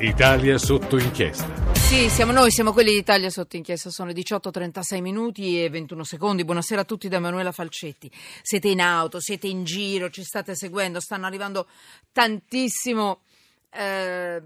Italia 0.00 0.58
sotto 0.58 0.96
inchiesta. 0.96 1.72
Sì, 1.74 2.08
siamo 2.08 2.30
noi, 2.30 2.52
siamo 2.52 2.72
quelli 2.72 2.92
d'Italia 2.92 3.30
sotto 3.30 3.56
inchiesta, 3.56 3.90
sono 3.90 4.12
18.36 4.12 5.00
minuti 5.00 5.60
e 5.60 5.68
21 5.68 6.04
secondi. 6.04 6.44
Buonasera 6.44 6.82
a 6.82 6.84
tutti 6.84 7.08
da 7.08 7.16
Emanuela 7.16 7.50
Falcetti. 7.50 8.08
Siete 8.40 8.68
in 8.68 8.80
auto, 8.80 9.20
siete 9.20 9.48
in 9.48 9.64
giro, 9.64 10.08
ci 10.08 10.22
state 10.22 10.54
seguendo, 10.54 11.00
stanno 11.00 11.26
arrivando 11.26 11.66
tantissimo, 12.12 13.22
eh, 13.70 14.40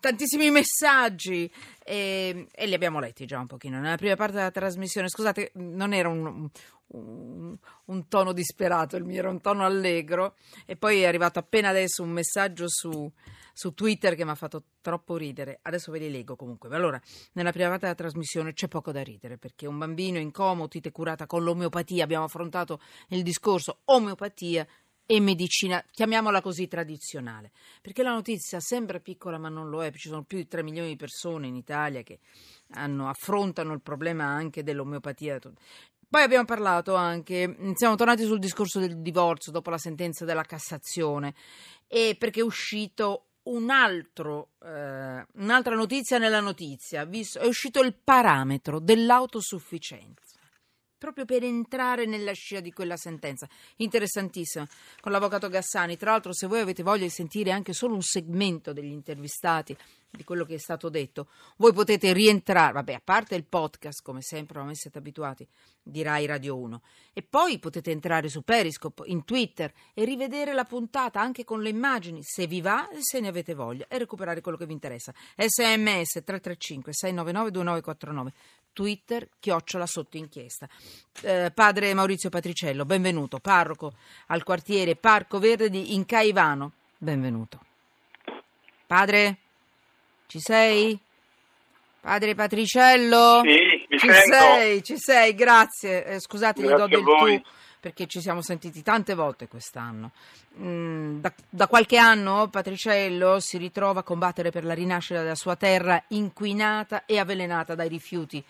tantissimi 0.00 0.50
messaggi 0.50 1.50
e, 1.84 2.46
e, 2.50 2.66
li 2.66 2.74
abbiamo 2.74 3.00
letti 3.00 3.26
già 3.26 3.38
un 3.38 3.46
pochino. 3.46 3.80
Nella 3.80 3.96
prima 3.96 4.16
parte 4.16 4.36
della 4.36 4.50
trasmissione, 4.50 5.08
scusate, 5.08 5.52
non 5.54 5.92
era 5.92 6.08
un, 6.08 6.48
un, 6.88 7.56
un 7.84 8.08
tono 8.08 8.32
disperato 8.32 8.96
il 8.96 9.04
mio, 9.04 9.18
era 9.18 9.30
un 9.30 9.40
tono 9.40 9.64
allegro 9.64 10.36
e 10.66 10.76
poi 10.76 11.00
è 11.00 11.06
arrivato 11.06 11.38
appena 11.38 11.68
adesso 11.68 12.02
un 12.02 12.10
messaggio 12.10 12.64
su 12.68 13.10
su 13.52 13.74
Twitter 13.74 14.14
che 14.14 14.24
mi 14.24 14.30
ha 14.30 14.34
fatto 14.34 14.64
troppo 14.80 15.16
ridere. 15.16 15.58
Adesso 15.62 15.92
ve 15.92 15.98
li 15.98 16.10
leggo 16.10 16.36
comunque. 16.36 16.74
Allora, 16.74 17.00
nella 17.32 17.52
prima 17.52 17.68
parte 17.68 17.84
della 17.84 17.94
trasmissione 17.94 18.52
c'è 18.52 18.68
poco 18.68 18.92
da 18.92 19.02
ridere 19.02 19.38
perché 19.38 19.66
un 19.66 19.78
bambino 19.78 20.18
in 20.18 20.30
coma, 20.30 20.62
otite 20.62 20.90
curata 20.90 21.26
con 21.26 21.42
l'omeopatia, 21.42 22.04
abbiamo 22.04 22.24
affrontato 22.24 22.80
il 23.08 23.22
discorso 23.22 23.80
omeopatia 23.84 24.66
e 25.14 25.20
medicina, 25.20 25.84
chiamiamola 25.90 26.40
così 26.40 26.66
tradizionale, 26.68 27.50
perché 27.82 28.02
la 28.02 28.14
notizia 28.14 28.60
sembra 28.60 28.98
piccola 28.98 29.36
ma 29.36 29.50
non 29.50 29.68
lo 29.68 29.84
è, 29.84 29.92
ci 29.92 30.08
sono 30.08 30.22
più 30.22 30.38
di 30.38 30.48
3 30.48 30.62
milioni 30.62 30.88
di 30.88 30.96
persone 30.96 31.48
in 31.48 31.54
Italia 31.54 32.00
che 32.00 32.20
hanno, 32.70 33.10
affrontano 33.10 33.74
il 33.74 33.82
problema 33.82 34.24
anche 34.24 34.62
dell'omeopatia. 34.62 35.38
Poi 36.08 36.22
abbiamo 36.22 36.46
parlato 36.46 36.94
anche, 36.94 37.74
siamo 37.74 37.94
tornati 37.94 38.24
sul 38.24 38.38
discorso 38.38 38.80
del 38.80 39.02
divorzio 39.02 39.52
dopo 39.52 39.68
la 39.68 39.76
sentenza 39.76 40.24
della 40.24 40.44
Cassazione, 40.44 41.34
perché 41.86 42.40
è 42.40 42.42
uscito 42.42 43.26
un 43.42 43.68
altro, 43.68 44.52
eh, 44.64 45.26
un'altra 45.34 45.74
notizia 45.74 46.16
nella 46.16 46.40
notizia, 46.40 47.06
è 47.06 47.46
uscito 47.46 47.82
il 47.82 47.94
parametro 48.02 48.80
dell'autosufficienza 48.80 50.31
proprio 51.02 51.24
per 51.24 51.42
entrare 51.42 52.06
nella 52.06 52.30
scia 52.30 52.60
di 52.60 52.72
quella 52.72 52.96
sentenza. 52.96 53.48
Interessantissima, 53.78 54.68
con 55.00 55.10
l'avvocato 55.10 55.48
Gassani. 55.48 55.96
Tra 55.96 56.12
l'altro, 56.12 56.32
se 56.32 56.46
voi 56.46 56.60
avete 56.60 56.84
voglia 56.84 57.02
di 57.02 57.10
sentire 57.10 57.50
anche 57.50 57.72
solo 57.72 57.94
un 57.94 58.02
segmento 58.02 58.72
degli 58.72 58.92
intervistati 58.92 59.76
di 60.08 60.24
quello 60.24 60.44
che 60.44 60.54
è 60.54 60.58
stato 60.58 60.90
detto, 60.90 61.28
voi 61.56 61.72
potete 61.72 62.12
rientrare, 62.12 62.74
vabbè, 62.74 62.92
a 62.92 63.00
parte 63.02 63.34
il 63.34 63.44
podcast, 63.44 64.02
come 64.02 64.20
sempre, 64.20 64.58
ormai 64.58 64.76
siete 64.76 64.98
abituati, 64.98 65.48
di 65.82 66.02
Rai 66.02 66.26
Radio 66.26 66.56
1, 66.58 66.82
e 67.14 67.22
poi 67.22 67.58
potete 67.58 67.90
entrare 67.90 68.28
su 68.28 68.42
Periscope, 68.42 69.04
in 69.06 69.24
Twitter 69.24 69.72
e 69.94 70.04
rivedere 70.04 70.52
la 70.52 70.64
puntata 70.64 71.20
anche 71.20 71.44
con 71.44 71.62
le 71.62 71.70
immagini, 71.70 72.20
se 72.22 72.46
vi 72.46 72.60
va 72.60 72.88
e 72.90 72.98
se 73.00 73.20
ne 73.20 73.28
avete 73.28 73.54
voglia, 73.54 73.86
e 73.88 73.98
recuperare 73.98 74.42
quello 74.42 74.58
che 74.58 74.66
vi 74.66 74.74
interessa. 74.74 75.12
SMS 75.34 76.22
335 76.22 76.92
699 76.92 77.50
2949 77.50 78.32
Twitter, 78.72 79.28
chiocciola 79.38 79.86
sotto 79.86 80.16
inchiesta. 80.16 80.68
Eh, 81.22 81.50
padre 81.54 81.94
Maurizio 81.94 82.30
Patriciello, 82.30 82.84
benvenuto, 82.84 83.38
parroco 83.38 83.92
al 84.28 84.42
quartiere 84.42 84.96
Parco 84.96 85.38
Verde 85.38 85.70
di 85.70 85.94
Incaivano, 85.94 86.72
benvenuto. 86.98 87.60
Padre, 88.86 89.36
ci 90.26 90.38
sei? 90.40 90.98
Padre 92.00 92.34
Patriciello? 92.34 93.42
Sì, 93.44 93.86
mi 93.88 93.98
ci 93.98 94.10
sento. 94.10 94.34
sei, 94.34 94.82
ci 94.82 94.98
sei, 94.98 95.34
grazie. 95.34 96.04
Eh, 96.04 96.20
scusate, 96.20 96.62
grazie 96.62 96.74
gli 96.74 96.78
do 96.78 96.86
del 96.88 97.04
tu 97.04 97.42
perché 97.82 98.06
ci 98.06 98.20
siamo 98.20 98.42
sentiti 98.42 98.80
tante 98.80 99.14
volte 99.14 99.48
quest'anno. 99.48 100.12
Mm, 100.60 101.18
da, 101.18 101.32
da, 101.48 101.66
qualche 101.66 101.96
anno 101.96 102.46
Patriciello 102.46 103.40
si 103.40 103.58
ritrova 103.58 104.00
a 104.00 104.02
combattere 104.04 104.52
per 104.52 104.64
la 104.64 104.72
rinascita 104.72 105.20
della 105.20 105.34
sua 105.34 105.56
terra 105.56 106.00
inquinata 106.08 107.04
e 107.06 107.18
avvelenata 107.18 107.74
dai 107.74 107.88
rifiuti 107.88 108.42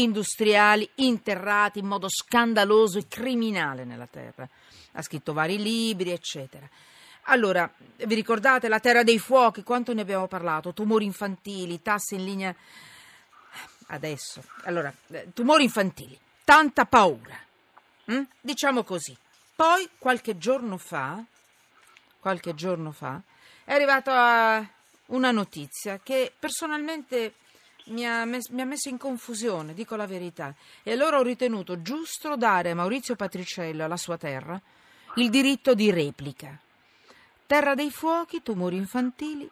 industriali 0.00 0.90
interrati 0.96 1.78
in 1.78 1.86
modo 1.86 2.08
scandaloso 2.08 2.98
e 2.98 3.06
criminale 3.06 3.84
nella 3.84 4.08
terra. 4.10 4.48
Ha 4.92 5.02
scritto 5.02 5.32
vari 5.32 5.62
libri, 5.62 6.10
eccetera. 6.10 6.68
Allora, 7.26 7.72
vi 7.94 8.14
ricordate 8.16 8.66
la 8.66 8.80
terra 8.80 9.04
dei 9.04 9.20
fuochi? 9.20 9.62
Quanto 9.62 9.94
ne 9.94 10.00
abbiamo 10.00 10.26
parlato? 10.26 10.72
Tumori 10.72 11.04
infantili, 11.04 11.80
tasse 11.80 12.16
in 12.16 12.24
linea. 12.24 12.52
Adesso, 13.86 14.42
allora, 14.64 14.92
eh, 15.12 15.28
tumori 15.32 15.62
infantili, 15.62 16.18
tanta 16.42 16.86
paura 16.86 17.38
Mm? 18.12 18.22
Diciamo 18.40 18.82
così. 18.82 19.16
Poi 19.54 19.88
qualche 19.98 20.38
giorno 20.38 20.78
fa, 20.78 21.22
qualche 22.18 22.54
giorno 22.54 22.92
fa, 22.92 23.20
è 23.64 23.74
arrivata 23.74 24.68
una 25.06 25.30
notizia 25.30 26.00
che 26.02 26.32
personalmente 26.38 27.34
mi 27.86 28.06
ha, 28.06 28.24
mes- 28.24 28.48
mi 28.48 28.62
ha, 28.62 28.64
messo 28.64 28.88
in 28.88 28.98
confusione, 28.98 29.74
dico 29.74 29.96
la 29.96 30.06
verità. 30.06 30.54
E 30.82 30.92
allora 30.92 31.18
ho 31.18 31.22
ritenuto 31.22 31.82
giusto 31.82 32.36
dare 32.36 32.70
a 32.70 32.74
Maurizio 32.74 33.16
Patriciello, 33.16 33.84
alla 33.84 33.96
sua 33.96 34.16
terra, 34.16 34.60
il 35.16 35.30
diritto 35.30 35.74
di 35.74 35.90
replica. 35.90 36.58
Terra 37.46 37.74
dei 37.74 37.90
fuochi, 37.90 38.42
tumori 38.42 38.76
infantili, 38.76 39.50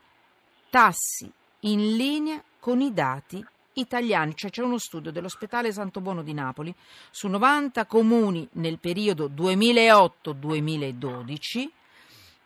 tassi 0.70 1.30
in 1.60 1.96
linea 1.96 2.42
con 2.60 2.80
i 2.80 2.92
dati 2.92 3.44
italiani, 3.80 4.34
cioè 4.34 4.50
c'è 4.50 4.62
uno 4.62 4.78
studio 4.78 5.10
dell'ospedale 5.10 5.72
Santo 5.72 6.00
Buono 6.00 6.22
di 6.22 6.32
Napoli 6.32 6.74
su 7.10 7.28
90 7.28 7.84
comuni 7.86 8.48
nel 8.52 8.78
periodo 8.78 9.28
2008-2012 9.28 11.68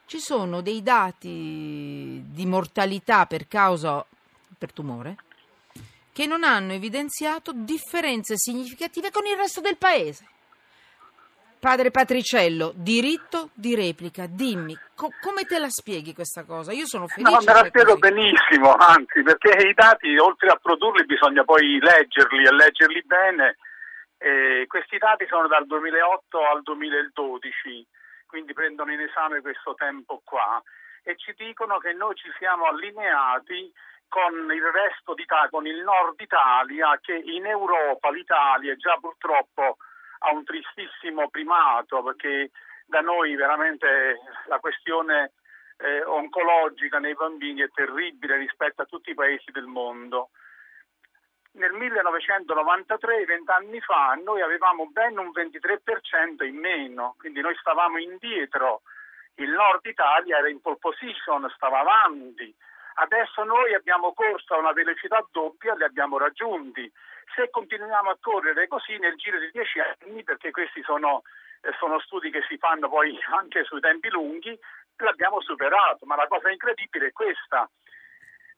ci 0.06 0.19
sono 0.19 0.60
dei 0.60 0.82
dati 0.82 2.25
di 2.26 2.44
mortalità 2.44 3.26
per 3.26 3.47
causa 3.48 4.04
per 4.59 4.72
tumore 4.72 5.16
che 6.12 6.26
non 6.26 6.44
hanno 6.44 6.72
evidenziato 6.72 7.53
differenze 7.54 8.37
significative 8.37 9.10
con 9.10 9.25
il 9.25 9.37
resto 9.37 9.62
del 9.62 9.78
paese. 9.78 10.26
Padre 11.62 11.92
Patriciello, 11.92 12.72
diritto 12.74 13.50
di 13.54 13.76
replica, 13.76 14.26
dimmi, 14.26 14.74
co- 14.96 15.14
come 15.22 15.44
te 15.44 15.60
la 15.60 15.70
spieghi 15.70 16.12
questa 16.12 16.42
cosa? 16.42 16.72
Io 16.72 16.86
sono 16.86 17.06
felice. 17.06 17.30
No, 17.30 17.38
me 17.38 17.52
la 17.54 17.66
spiego 17.70 17.94
così. 17.94 18.10
benissimo, 18.10 18.74
anzi, 18.74 19.22
perché 19.22 19.68
i 19.68 19.72
dati, 19.72 20.18
oltre 20.18 20.48
a 20.48 20.58
produrli, 20.60 21.06
bisogna 21.06 21.44
poi 21.44 21.78
leggerli 21.78 22.42
e 22.42 22.50
leggerli 22.50 23.04
bene. 23.06 23.58
Eh, 24.18 24.64
questi 24.66 24.98
dati 24.98 25.24
sono 25.28 25.46
dal 25.46 25.64
2008 25.64 26.44
al 26.50 26.62
2012, 26.62 27.86
quindi 28.26 28.52
prendono 28.54 28.90
in 28.90 28.98
esame 28.98 29.40
questo 29.40 29.74
tempo 29.74 30.20
qua 30.24 30.60
e 31.04 31.14
ci 31.16 31.32
dicono 31.38 31.78
che 31.78 31.92
noi 31.92 32.16
ci 32.16 32.28
siamo 32.38 32.66
allineati 32.66 33.70
con 34.08 34.34
il 34.50 34.66
resto 34.66 35.14
d'Italia, 35.14 35.48
con 35.48 35.68
il 35.68 35.78
nord 35.84 36.18
Italia, 36.18 36.98
che 37.00 37.14
in 37.14 37.46
Europa 37.46 38.10
l'Italia 38.10 38.72
è 38.72 38.76
già 38.76 38.98
purtroppo 39.00 39.76
ha 40.22 40.33
un 40.33 40.44
tristissimo 40.44 41.28
primato 41.28 42.03
perché 42.03 42.50
da 42.87 43.00
noi 43.00 43.34
veramente 43.34 44.19
la 44.47 44.59
questione 44.59 45.33
eh, 45.78 46.03
oncologica 46.05 46.99
nei 46.99 47.15
bambini 47.15 47.60
è 47.60 47.71
terribile 47.71 48.37
rispetto 48.37 48.83
a 48.83 48.87
tutti 48.87 49.10
i 49.10 49.15
paesi 49.15 49.50
del 49.50 49.66
mondo. 49.66 50.31
Nel 51.55 51.72
1993, 51.72 53.25
vent'anni 53.27 53.81
fa, 53.81 54.19
noi 54.22 54.41
avevamo 54.41 54.87
ben 54.87 55.19
un 55.19 55.31
23% 55.34 56.44
in 56.44 56.56
meno, 56.56 57.15
quindi 57.19 57.41
noi 57.41 57.54
stavamo 57.56 57.99
indietro. 57.99 58.83
Il 59.34 59.50
nord 59.50 59.84
Italia 59.84 60.39
era 60.39 60.49
in 60.49 60.60
pole 60.60 60.78
position, 60.78 61.50
stava 61.54 61.81
avanti. 61.81 62.54
Adesso 62.94 63.44
noi 63.44 63.75
abbiamo 63.75 64.12
corso 64.12 64.54
a 64.54 64.59
una 64.59 64.72
velocità 64.72 65.27
doppia 65.31 65.75
li 65.75 65.84
abbiamo 65.84 66.19
raggiunti 66.19 66.91
se 67.34 67.50
continuiamo 67.50 68.10
a 68.10 68.19
correre 68.20 68.66
così 68.69 68.97
nel 68.98 69.16
giro 69.16 69.38
di 69.38 69.50
dieci 69.50 69.78
anni, 69.81 70.22
perché 70.22 70.50
questi 70.50 70.82
sono, 70.82 71.22
eh, 71.62 71.72
sono 71.78 71.98
studi 72.00 72.31
che 72.31 72.43
si 72.48 72.56
fanno 72.59 72.88
poi 72.88 73.19
anche 73.32 73.65
sui 73.65 73.81
tempi 73.81 74.09
lunghi, 74.09 74.59
l'abbiamo 74.97 75.41
superato. 75.41 76.06
Ma 76.06 76.16
la 76.16 76.28
cosa 76.28 76.50
incredibile 76.50 77.09
è 77.09 77.12
questa. 77.12 77.68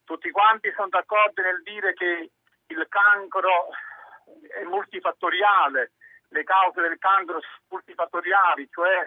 Tutti 0.05 0.31
quanti 0.31 0.71
sono 0.75 0.89
d'accordo 0.89 1.43
nel 1.43 1.63
dire 1.63 1.95
che 1.95 2.31
il 2.67 2.87
cancro 2.89 3.71
è 4.59 4.65
multifattoriale, 4.65 5.93
le 6.29 6.45
cause 6.45 6.81
del 6.81 6.99
cancro 6.99 7.41
sono 7.41 7.63
multifattoriali, 7.69 8.69
cioè 8.71 9.01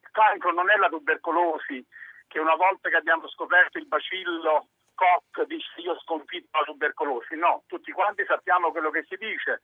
il 0.00 0.08
cancro 0.10 0.52
non 0.52 0.70
è 0.70 0.76
la 0.76 0.88
tubercolosi, 0.88 1.84
che 2.26 2.40
una 2.40 2.56
volta 2.56 2.88
che 2.88 2.96
abbiamo 2.96 3.28
scoperto 3.28 3.78
il 3.78 3.86
bacillo 3.86 4.68
Koch 4.94 5.44
dice 5.46 5.80
io 5.80 5.98
sconfitto 6.00 6.58
la 6.58 6.64
tubercolosi, 6.64 7.36
no, 7.36 7.64
tutti 7.66 7.92
quanti 7.92 8.24
sappiamo 8.26 8.70
quello 8.70 8.90
che 8.90 9.04
si 9.08 9.16
dice, 9.16 9.62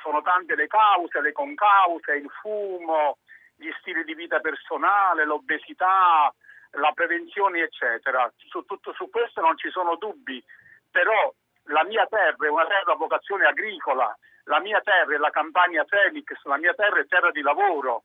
sono 0.00 0.22
tante 0.22 0.54
le 0.54 0.66
cause, 0.66 1.20
le 1.20 1.32
concause, 1.32 2.16
il 2.16 2.30
fumo, 2.40 3.18
gli 3.56 3.70
stili 3.80 4.04
di 4.04 4.14
vita 4.14 4.40
personale, 4.40 5.24
l'obesità, 5.24 6.32
la 6.72 6.92
prevenzione, 6.92 7.62
eccetera. 7.62 8.30
Su, 8.36 8.64
tutto, 8.64 8.92
su 8.92 9.08
questo 9.10 9.40
non 9.40 9.56
ci 9.56 9.70
sono 9.70 9.96
dubbi, 9.96 10.42
però 10.90 11.32
la 11.64 11.84
mia 11.84 12.06
terra 12.06 12.46
è 12.46 12.50
una 12.50 12.66
terra 12.66 12.92
a 12.92 12.96
vocazione 12.96 13.46
agricola, 13.46 14.16
la 14.44 14.60
mia 14.60 14.80
terra 14.82 15.14
è 15.14 15.18
la 15.18 15.30
campagna 15.30 15.84
Felix, 15.84 16.26
la 16.44 16.58
mia 16.58 16.74
terra 16.74 17.00
è 17.00 17.06
terra 17.06 17.30
di 17.30 17.40
lavoro, 17.40 18.04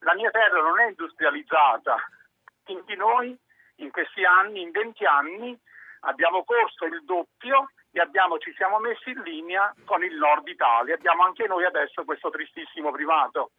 la 0.00 0.14
mia 0.14 0.30
terra 0.30 0.60
non 0.60 0.78
è 0.78 0.88
industrializzata, 0.88 1.96
quindi 2.62 2.94
noi 2.94 3.36
in 3.76 3.90
questi 3.90 4.24
anni, 4.24 4.62
in 4.62 4.70
20 4.70 5.04
anni, 5.04 5.58
abbiamo 6.00 6.44
corso 6.44 6.84
il 6.86 7.02
doppio 7.04 7.70
e 7.90 8.00
abbiamo, 8.00 8.38
ci 8.38 8.52
siamo 8.56 8.78
messi 8.78 9.10
in 9.10 9.22
linea 9.22 9.72
con 9.84 10.02
il 10.04 10.14
nord 10.16 10.46
Italia. 10.48 10.94
Abbiamo 10.94 11.24
anche 11.24 11.46
noi 11.46 11.64
adesso 11.64 12.04
questo 12.04 12.30
tristissimo 12.30 12.90
privato. 12.90 13.52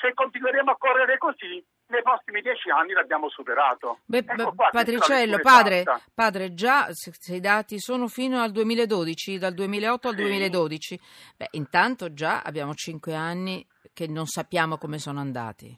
Se 0.00 0.14
continueremo 0.14 0.70
a 0.70 0.76
correre 0.76 1.18
così, 1.18 1.64
nei 1.88 2.02
prossimi 2.02 2.40
dieci 2.40 2.70
anni 2.70 2.92
l'abbiamo 2.92 3.28
superato. 3.30 4.00
Beh, 4.04 4.18
Ecco 4.18 4.52
qua, 4.54 4.68
Patriciello, 4.70 5.38
padre, 5.40 5.84
padre, 6.14 6.54
già 6.54 6.86
se, 6.92 7.12
se 7.18 7.36
i 7.36 7.40
dati 7.40 7.78
sono 7.80 8.06
fino 8.08 8.40
al 8.40 8.52
2012, 8.52 9.38
dal 9.38 9.54
2008 9.54 10.08
al 10.08 10.14
Sì. 10.14 10.20
2012, 10.22 11.00
beh, 11.36 11.48
intanto 11.52 12.12
già 12.12 12.42
abbiamo 12.42 12.74
cinque 12.74 13.14
anni 13.14 13.66
che 13.92 14.06
non 14.06 14.26
sappiamo 14.26 14.76
come 14.78 14.98
sono 14.98 15.18
andati. 15.20 15.76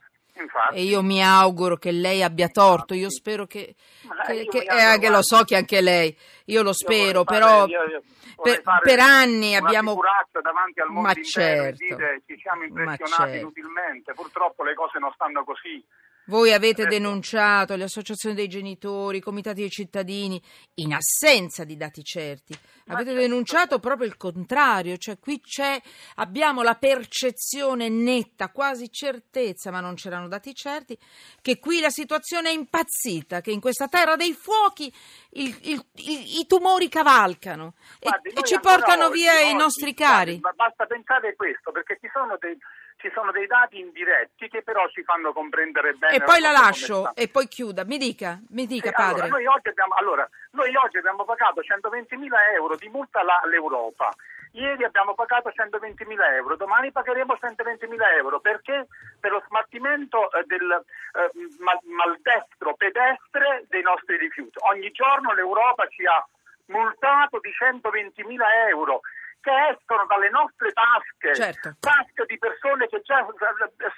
Infatti. 0.60 0.76
E 0.76 0.82
io 0.82 1.02
mi 1.02 1.22
auguro 1.22 1.76
che 1.76 1.90
lei 1.90 2.22
abbia 2.22 2.48
torto, 2.48 2.94
io 2.94 3.10
spero 3.10 3.46
che, 3.46 3.74
Ma 4.02 4.16
che- 4.24 4.46
che- 4.46 4.58
mi 4.58 4.64
eh, 4.66 4.82
anche 4.82 5.08
lo 5.08 5.22
so 5.22 5.42
che 5.44 5.56
anche 5.56 5.80
lei, 5.80 6.16
io 6.46 6.62
lo 6.62 6.68
Io 6.68 6.74
spero, 6.74 7.24
però 7.24 7.66
io- 7.66 7.84
io 7.84 8.02
per, 8.42 8.62
per 8.82 8.98
anni 8.98 9.54
abbiamo... 9.54 9.94
davanti 10.42 10.80
al 10.80 10.86
mondo 10.88 11.08
Ma 11.08 11.14
intero 11.14 11.62
certo, 11.76 11.76
dire 11.84 12.22
ci 12.26 12.38
siamo 12.40 12.60
ma 12.60 12.66
impressionati 12.66 13.22
certo. 13.22 13.36
inutilmente. 13.36 14.12
Purtroppo 14.14 14.64
le 14.64 14.74
cose 14.74 14.98
non 14.98 15.10
stanno 15.14 15.44
così. 15.44 15.82
Voi 16.30 16.52
avete 16.52 16.86
denunciato 16.86 17.74
le 17.74 17.82
associazioni 17.82 18.36
dei 18.36 18.46
genitori, 18.46 19.16
i 19.16 19.20
comitati 19.20 19.62
dei 19.62 19.68
cittadini, 19.70 20.40
in 20.74 20.94
assenza 20.94 21.64
di 21.64 21.76
dati 21.76 22.04
certi. 22.04 22.56
Ma 22.84 22.94
Avete 22.94 23.10
certo. 23.10 23.26
denunciato 23.26 23.78
proprio 23.80 24.06
il 24.06 24.16
contrario, 24.16 24.96
cioè 24.96 25.18
qui 25.18 25.40
c'è, 25.40 25.80
abbiamo 26.16 26.62
la 26.62 26.76
percezione 26.76 27.88
netta, 27.88 28.50
quasi 28.50 28.92
certezza, 28.92 29.72
ma 29.72 29.80
non 29.80 29.96
c'erano 29.96 30.28
dati 30.28 30.54
certi, 30.54 30.96
che 31.42 31.58
qui 31.58 31.80
la 31.80 31.90
situazione 31.90 32.50
è 32.50 32.52
impazzita, 32.52 33.40
che 33.40 33.50
in 33.50 33.60
questa 33.60 33.88
terra 33.88 34.14
dei 34.14 34.32
fuochi 34.32 34.92
il- 35.30 35.58
il- 35.62 35.84
il- 35.94 36.38
i 36.40 36.46
tumori 36.46 36.88
cavalcano 36.88 37.74
e, 37.98 38.08
Guardi, 38.08 38.28
e 38.28 38.32
noi 38.34 38.44
ci 38.44 38.60
portano 38.60 39.06
oggi- 39.06 39.18
via 39.20 39.40
i 39.40 39.44
oggi, 39.48 39.56
nostri 39.56 39.94
guardi, 39.94 40.14
cari. 40.14 40.38
ba- 40.38 40.52
basta 40.54 40.86
pensare 40.86 41.34
questo, 41.34 41.72
perché 41.72 41.98
ci 42.00 42.08
sono, 42.12 42.36
dei, 42.40 42.56
ci 43.00 43.10
sono 43.14 43.32
dei 43.32 43.46
dati 43.46 43.78
indiretti 43.78 44.48
che 44.48 44.62
però 44.62 44.86
ci 44.88 45.02
fanno 45.02 45.32
comprendere 45.32 45.94
bene. 45.94 46.16
E 46.16 46.22
poi 46.22 46.40
la 46.40 46.50
lascio 46.52 47.14
e 47.14 47.28
poi 47.28 47.48
chiuda. 47.48 47.84
Mi 47.84 47.96
dica, 47.96 48.38
mi 48.50 48.66
dica 48.66 48.88
Sì, 48.88 48.94
padre. 48.94 49.22
Allora 49.22 49.28
noi, 49.28 49.46
oggi 49.46 49.68
abbiamo, 49.68 49.94
allora, 49.94 50.28
noi 50.52 50.74
oggi 50.76 50.98
abbiamo 50.98 51.24
pagato 51.24 51.60
120.000 51.60 52.54
euro 52.54 52.76
di 52.76 52.88
multa 52.88 53.20
all'Europa. 53.20 54.12
Ieri 54.52 54.82
abbiamo 54.84 55.14
pagato 55.14 55.48
120.000 55.48 56.34
euro, 56.34 56.56
domani 56.56 56.90
pagheremo 56.90 57.38
120.000 57.40 58.16
euro 58.16 58.40
perché 58.40 58.88
per 59.20 59.30
lo 59.30 59.42
smaltimento 59.46 60.30
eh, 60.32 60.42
del 60.46 60.68
eh, 60.72 61.30
mal- 61.60 61.78
maldestro 61.84 62.74
pedestre 62.74 63.64
dei 63.68 63.82
nostri 63.82 64.18
rifiuti. 64.18 64.58
Ogni 64.72 64.90
giorno 64.90 65.32
l'Europa 65.34 65.86
ci 65.86 66.04
ha 66.04 66.26
multato 66.66 67.38
di 67.38 67.50
120.000 67.50 68.68
euro 68.70 69.02
che 69.40 69.68
escono 69.68 70.06
dalle 70.06 70.30
nostre 70.30 70.72
tasche, 70.72 71.34
Certo. 71.34 71.76
tasche 71.80 72.24
di 72.26 72.38
persone 72.38 72.86
che 72.88 73.00
già 73.02 73.26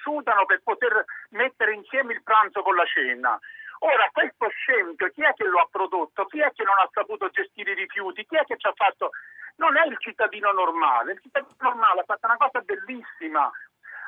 sudano 0.01 0.47
per 0.47 0.61
poter 0.63 1.05
mettere 1.31 1.75
insieme 1.75 2.13
il 2.15 2.23
pranzo 2.23 2.63
con 2.63 2.75
la 2.75 2.85
cena. 2.87 3.39
Ora, 3.81 4.09
questo 4.13 4.49
scempio, 4.49 5.11
chi 5.11 5.23
è 5.23 5.33
che 5.35 5.45
lo 5.45 5.59
ha 5.59 5.69
prodotto? 5.71 6.27
Chi 6.27 6.41
è 6.41 6.53
che 6.53 6.63
non 6.63 6.79
ha 6.79 6.89
saputo 6.93 7.29
gestire 7.31 7.73
i 7.73 7.75
rifiuti? 7.75 8.25
Chi 8.27 8.37
è 8.37 8.45
che 8.45 8.57
ci 8.57 8.67
ha 8.67 8.73
fatto... 8.75 9.11
Non 9.57 9.77
è 9.77 9.85
il 9.87 9.97
cittadino 9.99 10.51
normale, 10.53 11.13
il 11.13 11.21
cittadino 11.21 11.55
normale 11.59 12.01
ha 12.01 12.05
fatto 12.05 12.27
una 12.27 12.39
cosa 12.39 12.61
bellissima, 12.61 13.51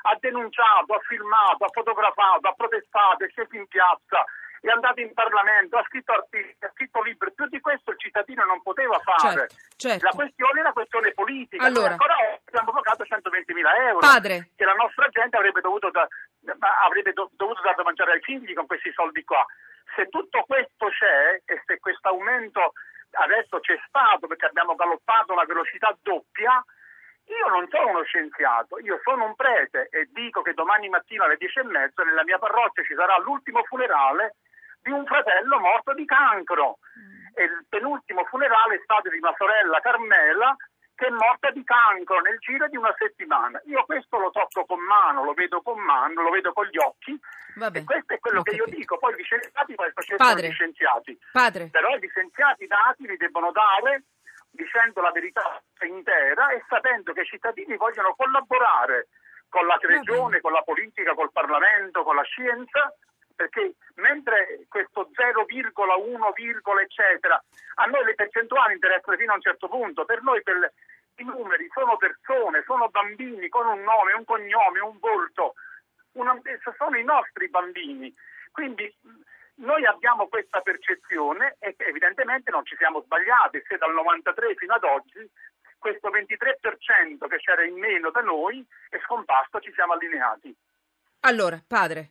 ha 0.03 0.17
denunciato, 0.19 0.95
ha 0.95 0.99
filmato, 1.01 1.65
ha 1.65 1.69
fotografato, 1.71 2.49
ha 2.49 2.55
protestato, 2.55 3.25
è 3.25 3.29
sceso 3.29 3.55
in 3.55 3.67
piazza, 3.67 4.25
è 4.69 4.73
andato 4.73 5.01
in 5.01 5.13
Parlamento, 5.13 5.77
ha 5.77 5.85
scritto 5.85 6.13
articoli, 6.13 6.57
ha 6.61 6.71
scritto 6.73 7.03
libri, 7.03 7.33
più 7.35 7.47
di 7.49 7.61
questo 7.61 7.91
il 7.91 7.99
cittadino 7.99 8.45
non 8.45 8.63
poteva 8.63 8.99
fare. 9.01 9.49
Certo, 9.49 9.55
certo. 9.77 10.05
La 10.07 10.13
questione 10.15 10.59
è 10.59 10.61
una 10.63 10.73
questione 10.73 11.13
politica, 11.13 11.65
Allora. 11.65 11.91
Ancora 11.91 12.15
oggi 12.19 12.43
abbiamo 12.47 12.73
pagato 12.73 13.05
120.000 13.05 13.77
euro 13.89 13.99
Padre. 13.99 14.51
che 14.57 14.65
la 14.65 14.73
nostra 14.73 15.09
gente 15.09 15.37
avrebbe 15.37 15.61
dovuto, 15.61 15.91
da- 15.91 16.09
avrebbe 16.85 17.13
do- 17.13 17.31
dovuto 17.35 17.61
dar 17.63 17.75
da 17.75 17.83
mangiare 17.83 18.13
ai 18.13 18.21
figli 18.21 18.55
con 18.55 18.67
questi 18.67 18.91
soldi 18.93 19.23
qua. 19.25 19.45
Se 19.95 20.09
tutto 20.09 20.43
questo 20.47 20.89
c'è 20.89 21.43
e 21.45 21.63
se 21.67 21.79
questo 21.79 22.09
aumento 22.09 22.73
adesso 23.17 23.61
c'è 23.61 23.79
stato 23.87 24.27
perché 24.27 24.47
abbiamo 24.47 24.75
galoppato 24.75 25.33
a 25.33 25.35
una 25.35 25.45
velocità 25.45 25.97
doppia, 26.03 26.65
io 27.27 27.49
non 27.49 27.69
sono 27.71 27.89
uno 27.89 28.03
scienziato, 28.03 28.79
io 28.81 28.99
sono 29.03 29.25
un 29.25 29.35
prete 29.35 29.89
e 29.91 30.09
dico 30.13 30.43
che 30.43 30.53
domani 30.53 30.89
mattina 30.89 31.25
alle 31.25 31.37
dieci 31.37 31.59
e 31.59 31.65
mezza 31.65 32.03
nella 32.03 32.25
mia 32.25 32.39
parrocchia 32.39 32.83
ci 32.83 32.95
sarà 32.95 33.17
l'ultimo 33.19 33.63
funerale 33.65 34.37
di 34.85 34.91
un 34.93 35.05
fratello 35.07 35.59
morto 35.59 35.95
di 35.95 36.05
cancro 36.05 36.79
e 37.35 37.45
il 37.45 37.65
penultimo 37.69 38.23
funerale 38.27 38.77
è 38.77 38.81
stato 38.85 39.09
di 39.09 39.17
una 39.17 39.35
sorella 39.37 39.81
Carmela 39.81 40.55
che 40.95 41.07
è 41.07 41.11
morta 41.11 41.51
di 41.51 41.65
cancro 41.65 42.21
nel 42.21 42.39
giro 42.39 42.69
di 42.69 42.77
una 42.77 42.95
settimana. 42.97 43.61
Io 43.65 43.83
questo 43.85 44.17
lo 44.19 44.31
tocco 44.31 44.65
con 44.65 44.79
mano, 44.79 45.25
lo 45.25 45.33
vedo 45.33 45.61
con 45.63 45.81
mano, 45.81 46.23
lo 46.23 46.31
vedo 46.31 46.53
con 46.53 46.67
gli 46.67 46.79
occhi 46.79 47.19
Vabbè, 47.57 47.79
e 47.79 47.85
questo 47.85 48.15
è 48.15 48.21
quello 48.21 48.43
che 48.43 48.55
io 48.55 48.65
capito. 48.65 48.77
dico. 48.77 48.99
Poi 48.99 49.15
gli 49.17 49.25
scienziati 49.25 49.75
poi 49.75 49.91
facessero 49.91 50.19
Padre. 50.31 50.49
gli 50.49 50.53
scienziati. 50.53 51.19
Padre, 51.33 51.69
Però 51.73 51.97
gli 51.97 52.09
scienziati 52.09 52.67
dati 52.67 53.07
li 53.09 53.17
debbono 53.17 53.51
dare 53.51 54.05
dicendo 54.53 55.01
la 55.01 55.11
verità 55.11 55.61
intera 55.83 56.51
e 56.51 56.63
sapendo 56.69 57.13
che 57.13 57.23
i 57.23 57.27
cittadini 57.27 57.77
vogliono 57.77 58.15
collaborare 58.15 59.09
con 59.49 59.67
la 59.67 59.77
regione, 59.81 60.41
con 60.41 60.53
la 60.53 60.63
politica, 60.63 61.15
col 61.15 61.33
Parlamento, 61.33 62.05
con 62.05 62.15
la 62.15 62.23
scienza, 62.23 62.95
perché 63.35 63.75
mentre 63.97 64.65
questo 64.69 65.11
0,1, 65.13 66.81
eccetera, 66.81 67.43
a 67.77 67.85
noi 67.87 68.05
le 68.05 68.15
percentuali 68.15 68.75
interessano 68.75 69.17
fino 69.17 69.33
a 69.33 69.37
un 69.37 69.41
certo 69.43 69.69
punto, 69.69 70.05
per 70.05 70.23
noi 70.23 70.43
per 70.43 70.73
i 71.17 71.25
numeri 71.25 71.69
sono 71.73 71.97
persone, 71.97 72.63
sono 72.65 72.89
bambini 72.89 73.49
con 73.49 73.67
un 73.67 73.83
nome, 73.83 74.13
un 74.13 74.25
cognome, 74.25 74.81
un 74.81 74.99
volto, 74.99 75.55
una- 76.13 76.41
sono 76.77 76.97
i 76.97 77.05
nostri 77.05 77.49
bambini. 77.49 78.13
Quindi 78.51 78.93
noi 79.57 79.85
abbiamo 79.87 80.27
questa 80.29 80.61
percezione 80.61 81.57
e 81.59 81.75
evidentemente 81.79 82.51
non 82.51 82.65
ci 82.65 82.77
siamo 82.77 83.03
sbagliati 83.03 83.63
se 83.67 83.77
dal 83.77 83.93
93 83.93 84.55
fino 84.57 84.75
ad 84.75 84.85
oggi 84.85 85.31
questo 85.79 86.09
23% 86.09 87.27
che 87.29 87.37
c'era 87.37 87.63
in 87.63 87.79
meno 87.79 88.11
da 88.11 88.21
noi 88.21 88.67
è 88.89 88.99
scomparso, 89.05 89.61
ci 89.61 89.73
siamo 89.75 89.93
allineati. 89.93 90.57
allora, 91.21 91.63
padre, 91.67 92.11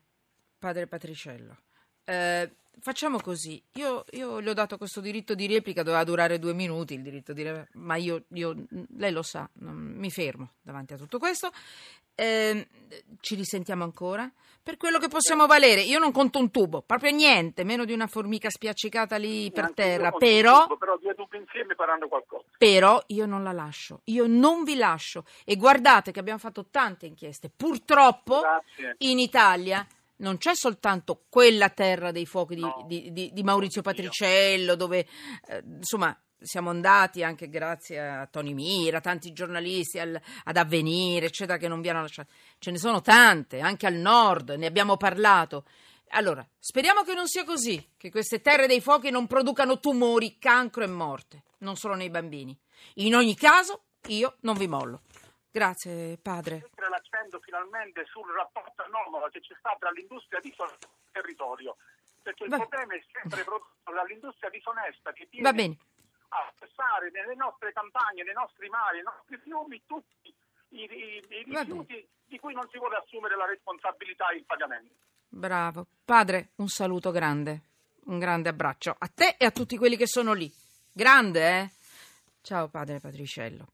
padre 0.63 0.87
Patriciello, 0.87 1.57
eh, 2.05 2.49
facciamo 2.79 3.19
così. 3.19 3.61
Io, 3.73 4.05
io 4.11 4.39
le 4.39 4.51
ho 4.51 4.53
dato 4.53 4.77
questo 4.77 5.01
diritto 5.01 5.35
di 5.35 5.45
replica, 5.45 5.83
doveva 5.83 6.05
durare 6.05 6.39
due 6.39 6.53
minuti 6.53 6.93
il 6.93 7.01
diritto 7.01 7.33
di 7.33 7.43
replica, 7.43 7.67
ma 7.73 7.97
io, 7.97 8.23
io- 8.29 8.55
lei 8.95 9.11
lo 9.11 9.23
sa, 9.23 9.49
non- 9.55 9.75
mi 9.75 10.09
fermo 10.09 10.53
davanti 10.61 10.93
a 10.93 10.97
tutto 10.97 11.19
questo. 11.19 11.51
Eh, 12.15 12.67
ci 13.19 13.35
risentiamo 13.35 13.83
ancora 13.83 14.31
per 14.61 14.77
quello 14.77 14.99
che 14.99 15.09
possiamo 15.09 15.47
valere. 15.47 15.81
Io 15.81 15.99
non 15.99 16.13
conto 16.13 16.39
un 16.39 16.49
tubo, 16.49 16.81
proprio 16.81 17.11
niente, 17.11 17.65
meno 17.65 17.83
di 17.83 17.91
una 17.91 18.07
formica 18.07 18.49
spiaccicata 18.49 19.17
lì 19.17 19.51
per 19.51 19.73
terra. 19.73 20.11
Però, 20.11 20.61
tutto, 20.61 20.77
però 20.77 20.97
due 20.97 21.13
dubbi 21.15 21.37
insieme 21.37 21.73
faranno 21.75 22.07
qualcosa. 22.07 22.45
però 22.57 23.03
io 23.07 23.25
non 23.25 23.43
la 23.43 23.51
lascio, 23.51 23.99
io 24.05 24.27
non 24.27 24.63
vi 24.63 24.75
lascio. 24.75 25.25
E 25.43 25.57
guardate 25.57 26.11
che 26.13 26.19
abbiamo 26.19 26.39
fatto 26.39 26.67
tante 26.71 27.07
inchieste. 27.07 27.49
Purtroppo 27.53 28.39
Grazie. 28.39 28.95
in 28.99 29.19
Italia 29.19 29.85
non 30.17 30.37
c'è 30.37 30.55
soltanto 30.55 31.25
quella 31.29 31.69
terra 31.69 32.11
dei 32.11 32.25
fuochi 32.25 32.55
di, 32.55 32.61
No. 32.61 32.85
di- 32.87 33.11
di- 33.11 33.31
di 33.33 33.43
Maurizio. 33.43 33.81
Patriciello, 33.81 34.75
dove 34.75 35.07
eh, 35.47 35.63
insomma 35.65 36.17
siamo 36.39 36.69
andati 36.69 37.23
anche 37.23 37.47
grazie 37.47 37.99
a 37.99 38.27
Tony 38.27 38.53
Mira, 38.53 38.99
tanti 38.99 39.31
giornalisti 39.31 39.97
al- 39.99 40.19
ad 40.43 40.57
avvenire, 40.57 41.27
eccetera, 41.27 41.57
che 41.57 41.67
non 41.69 41.79
vi 41.81 41.89
hanno 41.89 42.01
lasciato. 42.01 42.29
Ce 42.59 42.69
ne 42.71 42.77
sono 42.77 43.01
tante, 43.01 43.59
anche 43.61 43.85
al 43.87 43.95
nord, 43.95 44.49
ne 44.51 44.65
abbiamo 44.65 44.97
parlato. 44.97 45.65
Allora, 46.15 46.47
speriamo 46.59 47.03
che 47.03 47.13
non 47.13 47.27
sia 47.27 47.43
così, 47.43 47.91
che 47.97 48.11
queste 48.11 48.41
terre 48.41 48.67
dei 48.67 48.81
fuochi 48.81 49.09
non 49.09 49.25
producano 49.25 49.79
tumori, 49.79 50.37
cancro 50.37 50.83
e 50.83 50.87
morte, 50.87 51.43
non 51.59 51.75
solo 51.75 51.95
nei 51.95 52.09
bambini. 52.09 52.55
In 52.95 53.15
ogni 53.15 53.35
caso, 53.35 53.85
io 54.09 54.35
non 54.41 54.55
vi 54.57 54.67
mollo. 54.67 55.01
Grazie, 55.49 56.17
padre. 56.21 56.69
L'accento 57.33 57.39
finalmente 57.41 58.05
sul 58.05 58.29
rapporto 58.31 58.83
anomalo 58.83 59.27
che 59.29 59.39
c'è 59.41 59.55
stato 59.57 59.77
tra 59.79 59.91
l'industria 59.91 60.39
disonesta 60.39 60.85
e 60.85 60.89
il 60.89 61.11
territorio. 61.11 61.75
Perché 62.21 62.43
il 62.43 62.49
Va- 62.49 62.57
problema 62.57 62.93
è 62.95 63.03
sempre 63.11 63.43
prodotto 63.43 63.91
dall'industria 63.91 64.49
disonesta 64.49 65.11
che 65.13 65.27
tiene 65.29 65.49
Va 65.49 65.53
bene. 65.53 65.77
a 66.29 66.53
passare 66.57 67.11
nelle 67.11 67.35
nostre 67.35 67.73
campagne, 67.73 68.23
nei 68.23 68.33
nostri 68.33 68.69
mari, 68.69 69.01
nei 69.01 69.03
nostri 69.03 69.37
fiumi 69.43 69.81
tutti 69.85 70.33
i, 70.69 70.83
i- 70.83 71.23
i 71.29 71.43
rifiuti 71.43 72.07
di 72.25 72.39
cui 72.39 72.53
non 72.53 72.67
si 72.71 72.77
vuole 72.77 72.95
assumere 72.97 73.35
la 73.35 73.45
responsabilità 73.45 74.29
e 74.29 74.37
il 74.37 74.45
pagamento. 74.45 74.93
Bravo. 75.27 75.85
Padre, 76.05 76.49
un 76.57 76.67
saluto 76.69 77.11
grande. 77.11 77.61
Un 78.05 78.19
grande 78.19 78.49
abbraccio 78.49 78.95
a 78.97 79.07
te 79.07 79.35
e 79.37 79.45
a 79.45 79.51
tutti 79.51 79.77
quelli 79.77 79.95
che 79.95 80.07
sono 80.07 80.33
lì. 80.33 80.51
Grande, 80.91 81.59
eh? 81.59 81.69
Ciao, 82.41 82.67
padre 82.67 82.99
Patriciello. 82.99 83.67